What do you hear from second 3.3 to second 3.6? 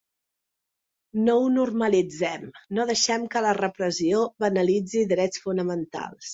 que la